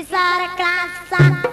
[0.00, 1.49] These are class.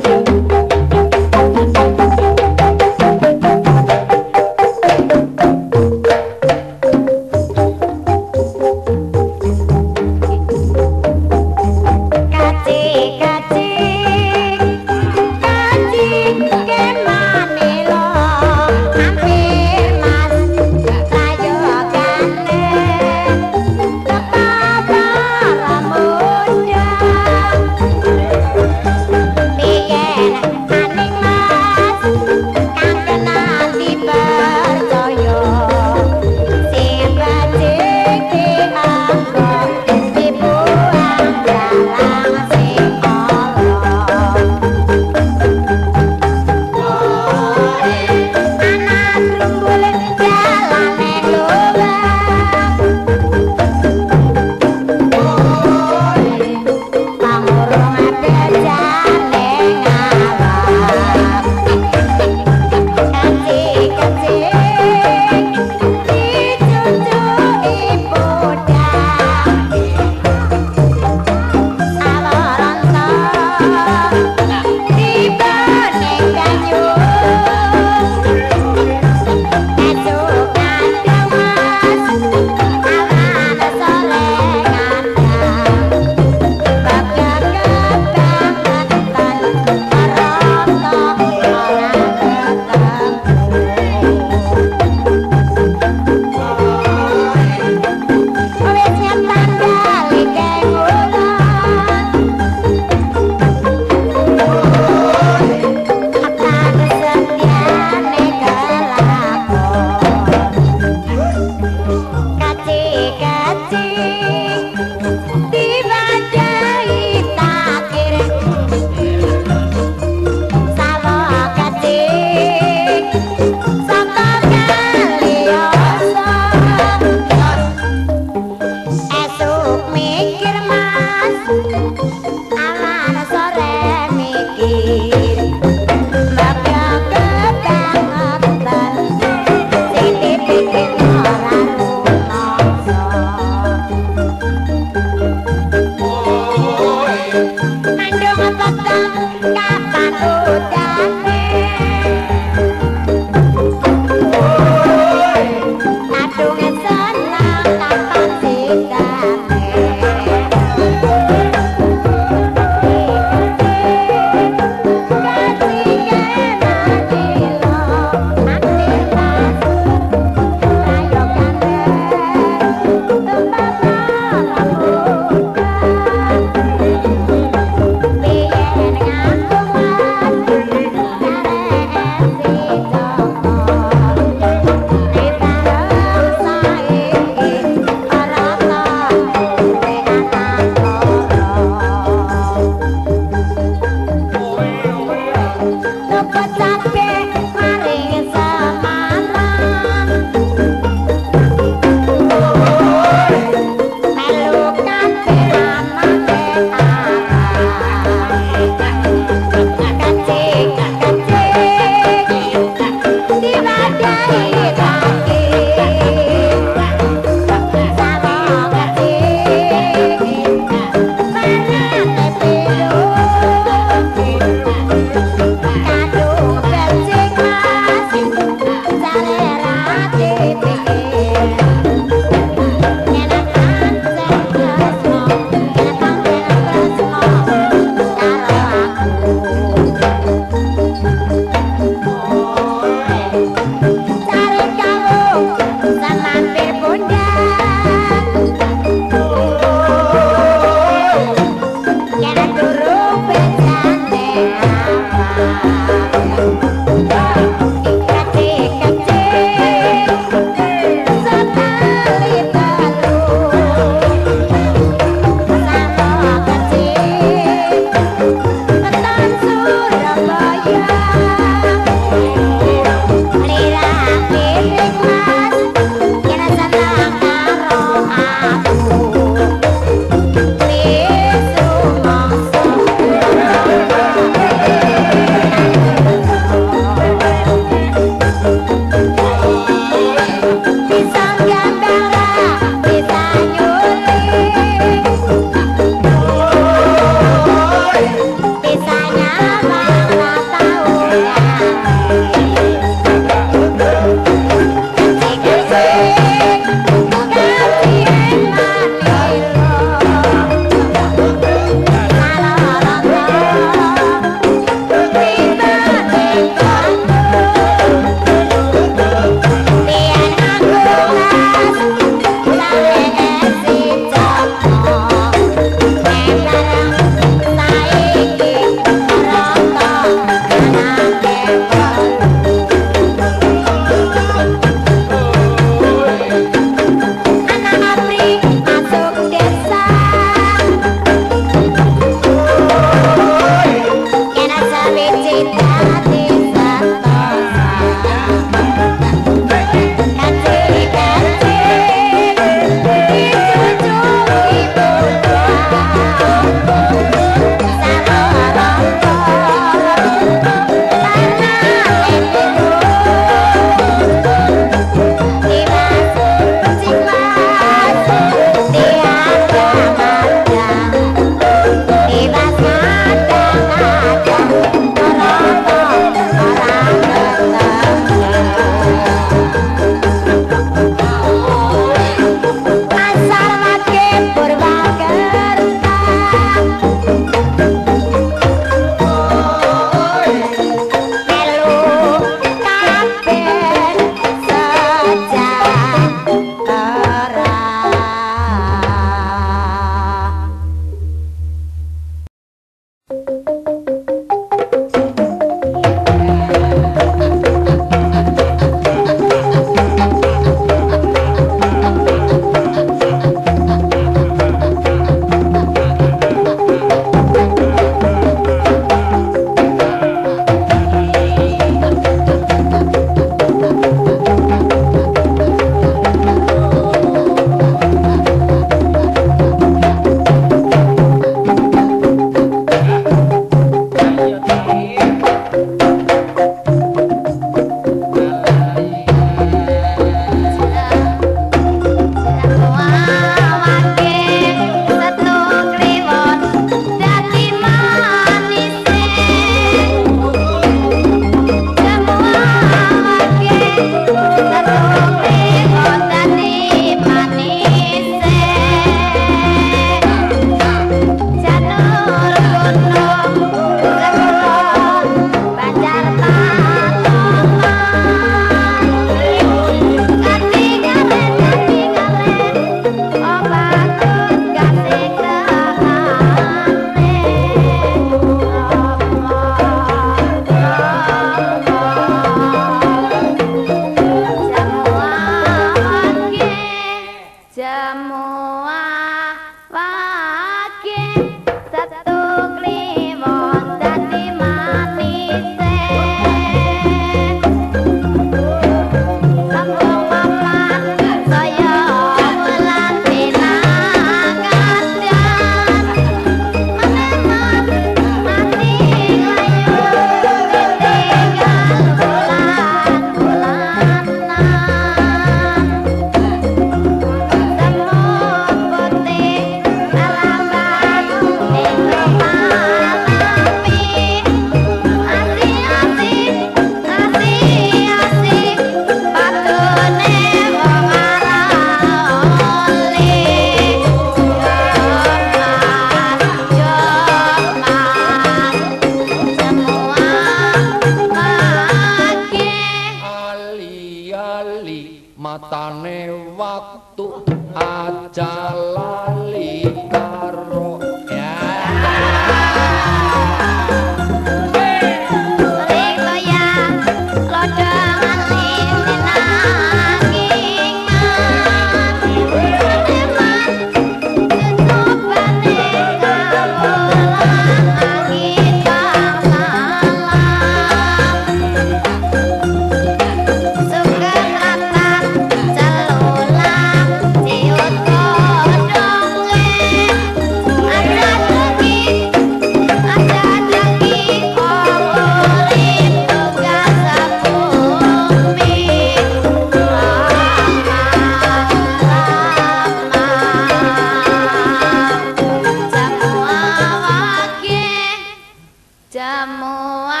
[598.91, 600.00] じゃあもう